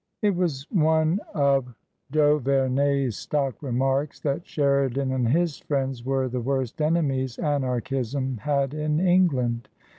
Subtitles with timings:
[0.23, 1.75] It was one of
[2.11, 8.73] d'Auvemey's stock remarks that Sheri dan and his friends were the worst enemies Anarchism had
[8.73, 9.69] in England.